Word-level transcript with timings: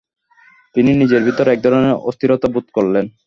তিনি 0.75 0.91
নিজের 0.93 1.21
ভিতর 1.23 1.45
এক 1.47 1.59
ধরনের 1.63 1.95
অস্থিরতা 2.09 2.47
বোধ 2.53 2.65
করলেন। 2.73 3.05